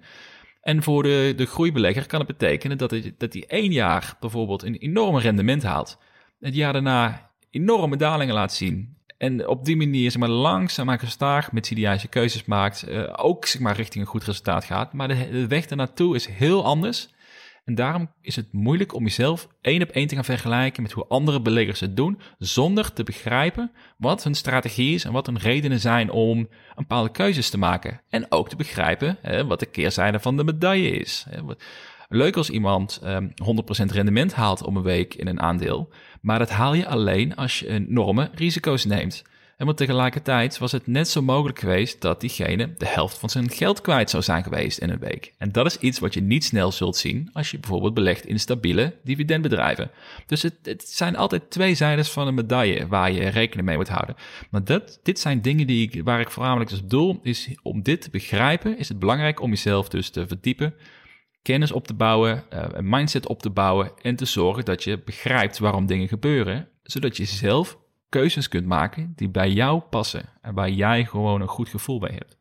En 0.61 0.83
voor 0.83 1.03
de, 1.03 1.33
de 1.37 1.47
groeibelegger 1.47 2.07
kan 2.07 2.19
het 2.19 2.29
betekenen 2.29 2.79
dat 2.79 2.91
hij, 2.91 3.15
dat 3.19 3.33
hij 3.33 3.45
één 3.47 3.73
jaar 3.73 4.17
bijvoorbeeld 4.21 4.63
een 4.63 4.77
enorme 4.77 5.21
rendement 5.21 5.63
haalt. 5.63 5.99
Het 6.41 6.55
jaar 6.55 6.73
daarna 6.73 7.32
enorme 7.53 7.97
dalingen 7.97 8.35
laat 8.35 8.53
zien. 8.53 8.97
En 9.19 9.49
op 9.49 9.65
die 9.65 9.77
manier 9.77 10.11
zeg 10.11 10.21
maar, 10.21 10.29
langzaam 10.29 10.87
maar 10.87 10.99
gestaag 10.99 11.53
met 11.53 11.69
juiste 11.69 12.09
keuzes 12.09 12.45
maakt. 12.45 12.89
Uh, 12.89 13.13
ook 13.17 13.47
zeg 13.47 13.61
maar, 13.61 13.77
richting 13.77 14.05
een 14.05 14.11
goed 14.11 14.25
resultaat 14.25 14.65
gaat. 14.65 14.93
Maar 14.93 15.09
de, 15.09 15.31
de 15.31 15.47
weg 15.47 15.67
ernaartoe 15.67 16.15
is 16.15 16.27
heel 16.27 16.65
anders. 16.65 17.09
En 17.65 17.75
daarom 17.75 18.11
is 18.21 18.37
het 18.37 18.53
moeilijk 18.53 18.95
om 18.95 19.03
jezelf 19.03 19.49
één 19.61 19.83
op 19.83 19.89
één 19.89 20.07
te 20.07 20.15
gaan 20.15 20.25
vergelijken 20.25 20.83
met 20.83 20.93
hoe 20.93 21.07
andere 21.09 21.43
beleggers 21.43 21.81
het 21.81 21.97
doen, 21.97 22.21
zonder 22.39 22.93
te 22.93 23.03
begrijpen 23.03 23.73
wat 23.97 24.25
hun 24.25 24.35
strategie 24.35 24.95
is 24.95 25.05
en 25.05 25.13
wat 25.13 25.27
hun 25.27 25.39
redenen 25.39 25.81
zijn 25.81 26.11
om 26.11 26.39
een 26.39 26.49
bepaalde 26.75 27.11
keuzes 27.11 27.51
te 27.51 27.59
maken. 27.59 28.01
En 28.09 28.27
ook 28.29 28.49
te 28.49 28.57
begrijpen 28.57 29.19
hè, 29.21 29.47
wat 29.47 29.61
de 29.61 29.67
keerzijde 29.67 30.21
van 30.21 30.37
de 30.37 30.45
medaille 30.45 30.91
is. 30.91 31.27
Leuk 32.15 32.37
als 32.37 32.51
iemand 32.51 33.01
um, 33.05 33.33
ehm, 33.35 33.87
100% 33.89 33.93
rendement 33.93 34.35
haalt 34.35 34.63
om 34.63 34.77
een 34.77 34.83
week 34.83 35.15
in 35.15 35.27
een 35.27 35.41
aandeel, 35.41 35.89
maar 36.21 36.39
dat 36.39 36.51
haal 36.51 36.75
je 36.75 36.87
alleen 36.87 37.37
als 37.37 37.59
je 37.59 37.69
enorme 37.69 38.31
risico's 38.35 38.85
neemt. 38.85 39.23
En 39.57 39.67
want 39.67 39.79
tegelijkertijd 39.79 40.59
was 40.59 40.73
het 40.73 40.87
net 40.87 41.09
zo 41.09 41.23
mogelijk 41.23 41.59
geweest 41.59 42.01
dat 42.01 42.21
diegene 42.21 42.75
de 42.79 42.87
helft 42.87 43.19
van 43.19 43.31
zijn 43.31 43.51
geld 43.51 43.81
kwijt 43.81 44.11
zou 44.11 44.23
zijn 44.23 44.43
geweest 44.43 44.79
in 44.79 44.91
een 44.91 44.99
week. 44.99 45.33
En 45.39 45.53
dat 45.53 45.67
is 45.67 45.79
iets 45.79 45.99
wat 45.99 46.15
je 46.15 46.21
niet 46.21 46.45
snel 46.45 46.73
zult 46.73 46.97
zien 46.97 47.31
als 47.33 47.51
je 47.51 47.59
bijvoorbeeld 47.59 47.95
belegt 47.95 48.27
in 48.27 48.41
stabiele 48.41 48.95
dividendbedrijven. 49.05 49.91
Dus 50.27 50.43
het, 50.43 50.55
het 50.63 50.89
zijn 50.89 51.17
altijd 51.17 51.51
twee 51.51 51.75
zijdes 51.75 52.11
van 52.11 52.27
een 52.27 52.35
medaille 52.35 52.87
waar 52.87 53.13
je 53.13 53.29
rekening 53.29 53.69
mee 53.69 53.77
moet 53.77 53.89
houden. 53.89 54.17
Maar 54.51 54.65
dat, 54.65 55.01
dit 55.03 55.19
zijn 55.19 55.43
dingen 55.43 55.67
die 55.67 56.01
waar 56.05 56.21
ik 56.21 56.31
voornamelijk 56.31 56.71
dus 56.71 56.83
bedoel, 56.83 57.21
is 57.23 57.49
om 57.63 57.83
dit 57.83 58.03
te 58.03 58.11
begrijpen, 58.11 58.79
is 58.79 58.89
het 58.89 58.99
belangrijk 58.99 59.41
om 59.41 59.51
jezelf 59.51 59.89
dus 59.89 60.11
te 60.11 60.27
verdiepen 60.27 60.75
kennis 61.43 61.73
op 61.73 61.87
te 61.87 61.95
bouwen, 61.95 62.45
uh, 62.53 62.65
een 62.73 62.89
mindset 62.89 63.27
op 63.27 63.43
te 63.43 63.51
bouwen 63.51 63.93
en 64.03 64.17
te 64.17 64.25
zorgen 64.25 64.65
dat 64.65 64.85
je 64.85 65.03
begrijpt 65.05 65.59
waarom 65.59 65.87
dingen 65.87 66.09
gebeuren, 66.09 66.69
zodat 66.83 67.17
je 67.17 67.25
zelf 67.25 67.79
keuzes 68.09 68.49
kunt 68.49 68.67
maken 68.67 69.13
die 69.17 69.29
bij 69.29 69.51
jou 69.51 69.81
passen 69.81 70.29
en 70.41 70.55
waar 70.55 70.71
jij 70.71 71.05
gewoon 71.05 71.41
een 71.41 71.49
goed 71.49 71.69
gevoel 71.69 71.99
bij 71.99 72.13
hebt. 72.13 72.39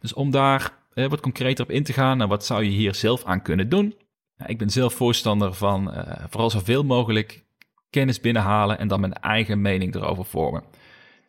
Dus 0.00 0.12
om 0.12 0.30
daar 0.30 0.78
uh, 0.94 1.06
wat 1.06 1.20
concreter 1.20 1.64
op 1.64 1.70
in 1.70 1.84
te 1.84 1.92
gaan, 1.92 2.16
nou, 2.16 2.28
wat 2.28 2.44
zou 2.44 2.64
je 2.64 2.70
hier 2.70 2.94
zelf 2.94 3.24
aan 3.24 3.42
kunnen 3.42 3.68
doen? 3.68 3.94
Nou, 4.36 4.50
ik 4.50 4.58
ben 4.58 4.70
zelf 4.70 4.94
voorstander 4.94 5.54
van 5.54 5.94
uh, 5.94 6.02
vooral 6.28 6.50
zoveel 6.50 6.84
mogelijk 6.84 7.44
kennis 7.90 8.20
binnenhalen 8.20 8.78
en 8.78 8.88
dan 8.88 9.00
mijn 9.00 9.12
eigen 9.12 9.60
mening 9.60 9.94
erover 9.94 10.24
vormen. 10.24 10.64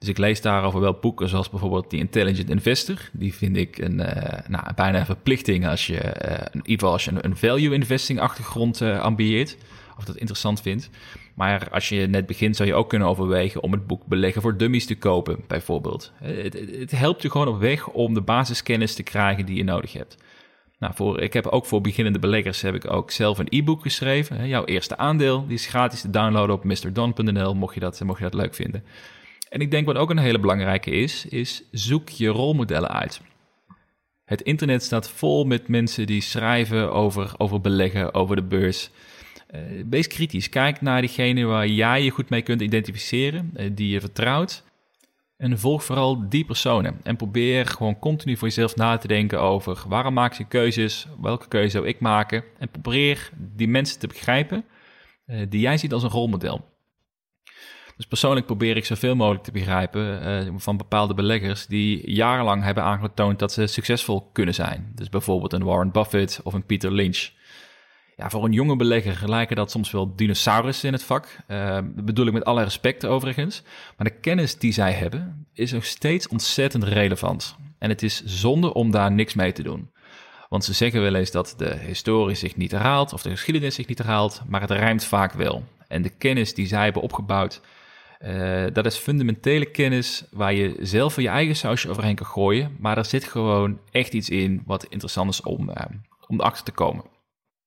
Dus 0.04 0.12
ik 0.12 0.18
lees 0.18 0.42
daarover 0.42 0.80
wel 0.80 0.98
boeken 1.02 1.30
zoals 1.30 1.50
bijvoorbeeld 1.50 1.90
The 1.90 1.98
Intelligent 1.98 2.50
Investor. 2.50 3.10
Die 3.12 3.34
vind 3.34 3.58
ik 3.58 3.78
een, 3.78 4.00
uh, 4.00 4.48
nou, 4.48 4.74
bijna 4.76 5.00
een 5.00 5.06
verplichting 5.06 5.68
als 5.68 5.88
je, 5.88 6.02
uh, 6.66 6.92
als 6.92 7.06
je 7.06 7.12
een, 7.22 7.38
value 7.38 7.74
investing 7.74 8.20
achtergrond 8.20 8.82
uh, 8.82 9.02
ambieert. 9.02 9.58
Of 9.98 10.04
dat 10.04 10.16
interessant 10.16 10.62
vindt. 10.62 10.90
Maar 11.36 11.70
als 11.70 11.90
je 11.90 12.08
net 12.08 12.26
begint 12.26 12.56
zou 12.56 12.70
je 12.70 12.76
ook 12.76 12.90
kunnen 12.90 13.08
overwegen 13.08 13.64
om 13.64 13.72
het 13.72 13.88
boek 13.88 14.06
Beleggen 14.06 14.42
voor 14.42 14.58
Dummies 14.58 14.86
te 14.86 14.98
kopen, 14.98 15.40
bijvoorbeeld. 15.48 16.12
Het 16.22 16.92
helpt 16.92 17.22
je 17.22 17.32
gewoon 17.32 17.48
op 17.48 17.60
weg 17.60 17.88
om 17.88 18.14
de 18.14 18.22
basiskennis 18.22 18.96
te 18.96 19.04
krijgen 19.04 19.46
die 19.46 19.56
je 19.56 19.64
nodig 19.64 19.94
hebt. 19.94 20.18
Nou, 20.80 20.94
voor, 20.96 21.20
ik 21.20 21.34
heb 21.34 21.48
ook 21.48 21.66
voor 21.66 21.82
beginnende 21.82 22.20
beleggers 22.20 22.62
heb 22.62 22.76
ik 22.76 22.92
ook 22.92 23.12
zelf 23.12 23.38
een 23.38 23.48
e-book 23.50 23.82
geschreven. 23.82 24.48
Jouw 24.48 24.66
eerste 24.66 24.98
aandeel, 24.98 25.48
die 25.48 25.56
is 25.56 25.66
gratis 25.66 26.02
te 26.02 26.10
downloaden 26.10 26.56
op 26.56 26.64
mrdon.nl, 26.64 27.56
mocht 27.56 27.74
je 27.74 27.80
dat, 27.80 28.02
mocht 28.04 28.18
je 28.18 28.24
dat 28.24 28.34
leuk 28.34 28.56
vinden. 28.56 28.84
En 29.54 29.62
ik 29.62 29.72
denk 29.72 29.86
wat 29.86 29.96
ook 29.96 30.10
een 30.10 30.18
hele 30.18 30.40
belangrijke 30.40 30.92
is, 30.92 31.26
is 31.26 31.64
zoek 31.72 32.10
je 32.10 32.28
rolmodellen 32.28 32.90
uit. 32.90 33.22
Het 34.26 34.42
internet 34.42 34.84
staat 34.84 35.10
vol 35.10 35.46
met 35.46 35.68
mensen 35.68 36.06
die 36.06 36.22
schrijven 36.22 36.94
over, 36.94 37.34
over 37.38 37.62
beleggen, 37.62 38.14
over 38.14 38.36
de 38.36 38.44
beurs. 38.44 38.90
Uh, 39.56 39.62
wees 39.90 40.08
kritisch. 40.08 40.50
Kijk 40.50 40.82
naar 40.82 41.02
diegene 41.02 41.46
waar 41.46 41.68
jij 41.68 42.04
je 42.04 42.10
goed 42.10 42.30
mee 42.30 42.42
kunt 42.42 42.62
identificeren, 42.62 43.52
uh, 43.56 43.70
die 43.74 43.90
je 43.90 44.00
vertrouwt. 44.00 44.64
En 45.38 45.60
volg 45.60 45.84
vooral 45.84 46.30
die 46.30 46.46
personen. 46.46 47.00
En 47.04 47.16
probeer 47.16 47.66
gewoon 47.66 48.00
continu 48.00 48.38
voor 48.38 48.48
jezelf 48.48 48.76
na 48.76 48.98
te 48.98 49.08
denken 49.08 49.42
over 49.42 49.84
waarom 49.88 50.14
maak 50.14 50.34
je 50.34 50.48
keuzes, 50.48 51.08
welke 51.22 51.48
keuze 51.48 51.70
zou 51.70 51.88
ik 51.88 52.00
maken. 52.00 52.44
En 52.60 52.70
probeer 52.70 53.30
die 53.38 53.68
mensen 53.68 54.00
te 54.00 54.08
begrijpen 54.08 54.66
uh, 55.28 55.42
die 55.50 55.62
jij 55.62 55.78
ziet 55.78 55.94
als 55.94 56.04
een 56.04 56.10
rolmodel. 56.10 56.73
Dus 57.98 58.06
persoonlijk 58.06 58.46
probeer 58.46 58.78
ik 58.78 58.86
zoveel 58.86 59.16
mogelijk 59.16 59.44
te 59.44 59.52
begrijpen 59.52 60.28
uh, 60.48 60.54
van 60.58 60.78
bepaalde 60.78 61.14
beleggers 61.14 61.66
die 61.66 62.12
jarenlang 62.12 62.64
hebben 62.64 62.84
aangetoond 62.84 63.40
dat 63.40 63.52
ze 63.52 63.68
succesvol 63.68 64.30
kunnen 64.34 64.54
zijn. 64.54 64.92
Dus 64.96 65.10
bijvoorbeeld 65.10 65.54
een 65.54 65.64
Warren 65.64 65.92
Buffett 65.92 66.40
of 66.44 66.54
een 66.54 66.66
Peter 66.66 66.92
Lynch. 66.92 67.30
ja, 68.16 68.30
voor 68.30 68.46
een 68.46 68.52
jonge 68.52 68.76
belegger 68.76 69.30
lijken 69.30 69.56
dat 69.56 69.72
soms 69.72 69.92
wel 69.92 70.16
dinosaurussen 70.16 70.88
in 70.88 70.94
het 70.94 71.04
vak. 71.04 71.38
Uh, 71.48 71.74
dat 71.74 72.06
bedoel 72.06 72.26
ik 72.26 72.34
met 72.34 72.46
alle 72.46 72.64
respect 72.64 73.06
overigens. 73.06 73.64
Maar 73.98 74.08
de 74.08 74.20
kennis 74.20 74.58
die 74.58 74.72
zij 74.72 74.92
hebben 74.92 75.48
is 75.54 75.72
nog 75.72 75.86
steeds 75.86 76.28
ontzettend 76.28 76.84
relevant. 76.84 77.56
En 77.80 77.90
het 77.90 78.04
is 78.04 78.24
zonde 78.24 78.74
om 78.74 78.92
daar 78.92 79.12
niks 79.12 79.34
mee 79.34 79.52
te 79.52 79.64
doen. 79.64 79.92
Want 80.50 80.66
ze 80.66 80.74
zeggen 80.74 81.02
wel 81.02 81.16
eens 81.16 81.32
dat 81.32 81.54
de 81.58 81.76
historie 81.76 82.36
zich 82.36 82.56
niet 82.56 82.72
herhaalt 82.72 83.14
of 83.14 83.22
de 83.22 83.30
geschiedenis 83.30 83.76
zich 83.76 83.88
niet 83.88 83.98
herhaalt, 83.98 84.42
maar 84.48 84.62
het 84.62 84.72
rijmt 84.72 85.04
vaak 85.04 85.34
wel. 85.34 85.64
En 85.88 86.02
de 86.02 86.10
kennis 86.10 86.54
die 86.54 86.68
zij 86.68 86.84
hebben 86.84 87.02
opgebouwd, 87.02 87.62
uh, 88.26 88.66
dat 88.74 88.86
is 88.86 88.98
fundamentele 88.98 89.66
kennis 89.66 90.24
waar 90.32 90.54
je 90.54 90.76
zelf 90.80 91.16
je 91.16 91.28
eigen 91.28 91.56
sausje 91.56 91.90
overheen 91.90 92.16
kan 92.16 92.26
gooien. 92.26 92.76
Maar 92.80 92.98
er 92.98 93.06
zit 93.06 93.24
gewoon 93.24 93.80
echt 93.92 94.14
iets 94.14 94.30
in 94.30 94.64
wat 94.66 94.86
interessant 94.86 95.30
is 95.30 95.42
om, 95.42 95.70
uh, 95.70 95.76
om 96.28 96.40
erachter 96.40 96.64
te 96.64 96.72
komen. 96.72 97.06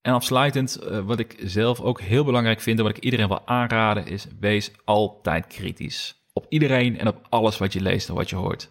En 0.00 0.12
afsluitend, 0.12 0.78
uh, 0.82 0.98
wat 0.98 1.18
ik 1.18 1.36
zelf 1.42 1.80
ook 1.80 2.00
heel 2.00 2.24
belangrijk 2.24 2.60
vind 2.60 2.78
en 2.78 2.84
wat 2.84 2.96
ik 2.96 3.04
iedereen 3.04 3.28
wil 3.28 3.46
aanraden, 3.46 4.06
is 4.06 4.26
wees 4.40 4.70
altijd 4.84 5.46
kritisch. 5.46 6.24
Op 6.32 6.46
iedereen 6.48 6.98
en 6.98 7.08
op 7.08 7.26
alles 7.28 7.58
wat 7.58 7.72
je 7.72 7.80
leest 7.80 8.08
en 8.08 8.14
wat 8.14 8.30
je 8.30 8.36
hoort. 8.36 8.70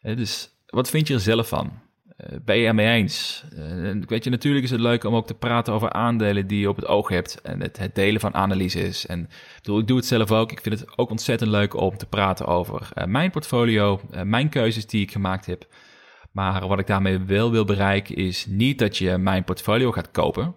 dus 0.00 0.50
wat 0.66 0.90
vind 0.90 1.08
je 1.08 1.14
er 1.14 1.20
zelf 1.20 1.48
van? 1.48 1.83
Uh, 2.20 2.38
ben 2.44 2.56
je 2.56 2.66
ermee 2.66 2.86
eens? 2.86 3.44
Uh, 3.52 4.02
weet 4.06 4.24
je, 4.24 4.30
natuurlijk 4.30 4.64
is 4.64 4.70
het 4.70 4.80
leuk 4.80 5.04
om 5.04 5.14
ook 5.14 5.26
te 5.26 5.34
praten 5.34 5.72
over 5.72 5.92
aandelen 5.92 6.46
die 6.46 6.60
je 6.60 6.68
op 6.68 6.76
het 6.76 6.86
oog 6.86 7.08
hebt 7.08 7.40
en 7.40 7.60
het, 7.60 7.90
delen 7.92 8.20
van 8.20 8.34
analyses. 8.34 9.06
En 9.06 9.28
bedoel, 9.56 9.78
ik 9.78 9.86
doe 9.86 9.96
het 9.96 10.06
zelf 10.06 10.32
ook. 10.32 10.52
Ik 10.52 10.60
vind 10.60 10.80
het 10.80 10.98
ook 10.98 11.10
ontzettend 11.10 11.50
leuk 11.50 11.74
om 11.74 11.96
te 11.96 12.06
praten 12.06 12.46
over 12.46 12.88
uh, 12.94 13.04
mijn 13.04 13.30
portfolio, 13.30 14.00
mijn 14.24 14.48
keuzes 14.48 14.86
die 14.86 15.02
ik 15.02 15.12
gemaakt 15.12 15.46
heb. 15.46 15.66
Maar 16.32 16.66
wat 16.68 16.78
ik 16.78 16.86
daarmee 16.86 17.18
wel 17.18 17.50
wil 17.50 17.64
bereiken 17.64 18.16
is 18.16 18.46
niet 18.46 18.78
dat 18.78 18.96
je 18.96 19.18
mijn 19.18 19.44
portfolio 19.44 19.92
gaat 19.92 20.10
kopen, 20.10 20.54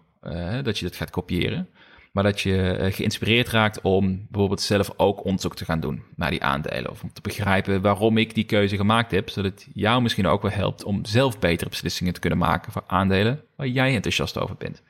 dat 0.63 0.79
je 0.79 0.85
dat 0.85 0.95
gaat 0.95 1.09
kopiëren 1.09 1.69
maar 2.17 2.25
dat 2.25 2.41
je 2.41 2.71
eh, 2.71 2.93
geïnspireerd 2.93 3.49
raakt 3.49 3.81
om 3.81 4.25
bijvoorbeeld 4.29 4.61
zelf 4.61 4.91
ook 4.95 5.23
onderzoek 5.23 5.55
te 5.55 5.65
gaan 5.65 5.79
doen 5.79 6.03
naar 6.15 6.29
die 6.29 6.43
aandelen. 6.43 6.91
Of 6.91 7.03
om 7.03 7.13
te 7.13 7.21
begrijpen 7.21 7.81
waarom 7.81 8.17
ik 8.17 8.35
die 8.35 8.43
keuze 8.43 8.75
gemaakt 8.75 9.11
heb, 9.11 9.29
zodat 9.29 9.51
het 9.51 9.67
jou 9.73 10.01
misschien 10.01 10.27
ook 10.27 10.41
wel 10.41 10.51
helpt 10.51 10.83
om 10.83 11.05
zelf 11.05 11.39
betere 11.39 11.69
beslissingen 11.69 12.13
te 12.13 12.19
kunnen 12.19 12.39
maken 12.39 12.71
voor 12.71 12.83
aandelen 12.87 13.43
waar 13.55 13.67
jij 13.67 13.93
enthousiast 13.93 14.39
over 14.39 14.55
bent. 14.55 14.83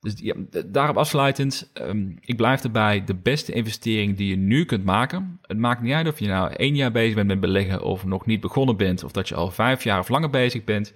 Dus 0.00 0.32
daarop 0.66 0.96
afsluitend, 0.96 1.70
um, 1.80 2.18
ik 2.20 2.36
blijf 2.36 2.62
erbij, 2.62 3.04
de 3.04 3.14
beste 3.14 3.52
investering 3.52 4.16
die 4.16 4.28
je 4.28 4.36
nu 4.36 4.64
kunt 4.64 4.84
maken. 4.84 5.38
Het 5.42 5.58
maakt 5.58 5.82
niet 5.82 5.92
uit 5.92 6.08
of 6.08 6.18
je 6.18 6.26
nou 6.26 6.52
één 6.52 6.74
jaar 6.74 6.92
bezig 6.92 7.14
bent 7.14 7.28
met 7.28 7.40
beleggen 7.40 7.82
of 7.82 8.04
nog 8.04 8.26
niet 8.26 8.40
begonnen 8.40 8.76
bent, 8.76 9.04
of 9.04 9.12
dat 9.12 9.28
je 9.28 9.34
al 9.34 9.50
vijf 9.50 9.84
jaar 9.84 9.98
of 9.98 10.08
langer 10.08 10.30
bezig 10.30 10.64
bent. 10.64 10.92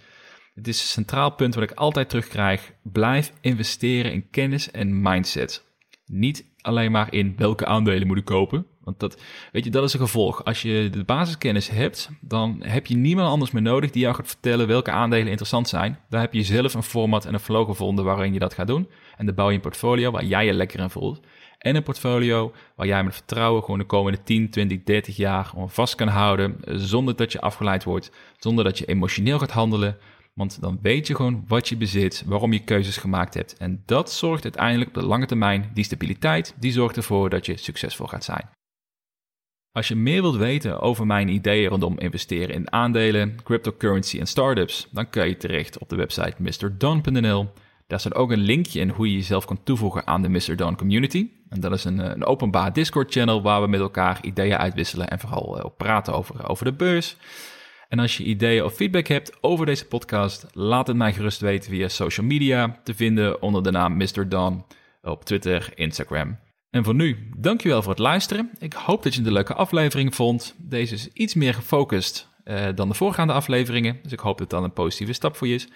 Het 0.56 0.68
is 0.68 0.80
een 0.80 0.86
centraal 0.86 1.30
punt 1.30 1.54
wat 1.54 1.64
ik 1.64 1.70
altijd 1.70 2.08
terugkrijg. 2.08 2.72
Blijf 2.82 3.32
investeren 3.40 4.12
in 4.12 4.30
kennis 4.30 4.70
en 4.70 5.02
mindset. 5.02 5.64
Niet 6.06 6.44
alleen 6.60 6.90
maar 6.90 7.12
in 7.12 7.34
welke 7.36 7.66
aandelen 7.66 8.06
moet 8.06 8.16
ik 8.16 8.24
kopen. 8.24 8.66
Want 8.80 9.00
dat, 9.00 9.20
weet 9.52 9.64
je, 9.64 9.70
dat 9.70 9.84
is 9.84 9.92
een 9.92 10.00
gevolg. 10.00 10.44
Als 10.44 10.62
je 10.62 10.88
de 10.90 11.04
basiskennis 11.04 11.68
hebt, 11.68 12.10
dan 12.20 12.62
heb 12.64 12.86
je 12.86 12.96
niemand 12.96 13.28
anders 13.28 13.50
meer 13.50 13.62
nodig 13.62 13.90
die 13.90 14.02
jou 14.02 14.14
gaat 14.14 14.26
vertellen 14.26 14.66
welke 14.66 14.90
aandelen 14.90 15.26
interessant 15.26 15.68
zijn. 15.68 15.98
Daar 16.08 16.20
heb 16.20 16.32
je 16.32 16.42
zelf 16.42 16.74
een 16.74 16.82
format 16.82 17.24
en 17.24 17.34
een 17.34 17.40
flow 17.40 17.68
gevonden 17.68 18.04
waarin 18.04 18.32
je 18.32 18.38
dat 18.38 18.54
gaat 18.54 18.66
doen. 18.66 18.88
En 19.16 19.26
dan 19.26 19.34
bouw 19.34 19.48
je 19.48 19.54
een 19.54 19.60
portfolio 19.60 20.10
waar 20.10 20.24
jij 20.24 20.46
je 20.46 20.52
lekker 20.52 20.80
in 20.80 20.90
voelt. 20.90 21.20
En 21.58 21.76
een 21.76 21.82
portfolio 21.82 22.52
waar 22.76 22.86
jij 22.86 23.04
met 23.04 23.14
vertrouwen 23.14 23.62
gewoon 23.62 23.78
de 23.78 23.84
komende 23.84 24.22
10, 24.22 24.50
20, 24.50 24.82
30 24.82 25.16
jaar 25.16 25.52
vast 25.66 25.94
kan 25.94 26.08
houden. 26.08 26.56
Zonder 26.64 27.16
dat 27.16 27.32
je 27.32 27.40
afgeleid 27.40 27.84
wordt. 27.84 28.10
Zonder 28.38 28.64
dat 28.64 28.78
je 28.78 28.84
emotioneel 28.84 29.38
gaat 29.38 29.50
handelen. 29.50 29.96
Want 30.38 30.60
dan 30.60 30.78
weet 30.82 31.06
je 31.06 31.14
gewoon 31.14 31.44
wat 31.46 31.68
je 31.68 31.76
bezit, 31.76 32.22
waarom 32.26 32.52
je 32.52 32.64
keuzes 32.64 32.96
gemaakt 32.96 33.34
hebt. 33.34 33.56
En 33.56 33.82
dat 33.86 34.12
zorgt 34.12 34.42
uiteindelijk 34.44 34.88
op 34.88 35.02
de 35.02 35.06
lange 35.06 35.26
termijn, 35.26 35.70
die 35.74 35.84
stabiliteit, 35.84 36.54
die 36.58 36.72
zorgt 36.72 36.96
ervoor 36.96 37.30
dat 37.30 37.46
je 37.46 37.56
succesvol 37.56 38.06
gaat 38.06 38.24
zijn. 38.24 38.48
Als 39.72 39.88
je 39.88 39.94
meer 39.94 40.22
wilt 40.22 40.36
weten 40.36 40.80
over 40.80 41.06
mijn 41.06 41.28
ideeën 41.28 41.68
rondom 41.68 41.98
investeren 41.98 42.54
in 42.54 42.72
aandelen, 42.72 43.42
cryptocurrency 43.42 44.18
en 44.18 44.26
startups, 44.26 44.88
dan 44.90 45.10
kun 45.10 45.28
je 45.28 45.36
terecht 45.36 45.78
op 45.78 45.88
de 45.88 45.96
website 45.96 46.34
mrdon.nl. 46.38 47.52
Daar 47.86 48.00
staat 48.00 48.14
ook 48.14 48.30
een 48.30 48.38
linkje 48.38 48.80
in 48.80 48.88
hoe 48.88 49.06
je 49.06 49.16
jezelf 49.16 49.44
kan 49.44 49.62
toevoegen 49.62 50.06
aan 50.06 50.22
de 50.22 50.28
Mr. 50.28 50.56
Don 50.56 50.76
community. 50.76 51.30
En 51.48 51.60
dat 51.60 51.72
is 51.72 51.84
een, 51.84 51.98
een 51.98 52.24
openbaar 52.24 52.72
Discord-channel 52.72 53.42
waar 53.42 53.62
we 53.62 53.68
met 53.68 53.80
elkaar 53.80 54.18
ideeën 54.22 54.56
uitwisselen 54.56 55.08
en 55.08 55.18
vooral 55.18 55.58
uh, 55.58 55.64
praten 55.76 56.14
over, 56.14 56.48
over 56.48 56.64
de 56.64 56.72
beurs. 56.72 57.16
En 57.96 58.02
als 58.02 58.16
je 58.16 58.24
ideeën 58.24 58.64
of 58.64 58.74
feedback 58.74 59.06
hebt 59.06 59.42
over 59.42 59.66
deze 59.66 59.86
podcast, 59.86 60.46
laat 60.52 60.86
het 60.86 60.96
mij 60.96 61.12
gerust 61.12 61.40
weten 61.40 61.70
via 61.70 61.88
social 61.88 62.26
media 62.26 62.80
te 62.84 62.94
vinden 62.94 63.42
onder 63.42 63.62
de 63.62 63.70
naam 63.70 63.96
Mr. 63.96 64.28
Don 64.28 64.64
op 65.02 65.24
Twitter, 65.24 65.72
Instagram. 65.74 66.38
En 66.70 66.84
voor 66.84 66.94
nu, 66.94 67.30
dankjewel 67.36 67.82
voor 67.82 67.90
het 67.90 68.00
luisteren. 68.00 68.50
Ik 68.58 68.72
hoop 68.72 69.02
dat 69.02 69.14
je 69.14 69.22
een 69.22 69.32
leuke 69.32 69.54
aflevering 69.54 70.14
vond. 70.14 70.54
Deze 70.58 70.94
is 70.94 71.08
iets 71.12 71.34
meer 71.34 71.54
gefocust 71.54 72.28
uh, 72.44 72.66
dan 72.74 72.88
de 72.88 72.94
voorgaande 72.94 73.32
afleveringen, 73.32 73.98
dus 74.02 74.12
ik 74.12 74.20
hoop 74.20 74.38
dat 74.38 74.50
dan 74.50 74.64
een 74.64 74.72
positieve 74.72 75.12
stap 75.12 75.36
voor 75.36 75.46
je 75.46 75.54
is. 75.54 75.68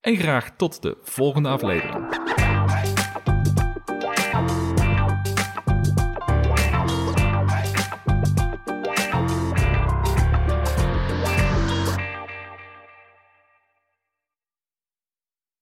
En 0.00 0.16
graag 0.16 0.56
tot 0.56 0.82
de 0.82 0.96
volgende 1.02 1.48
aflevering. 1.48 2.41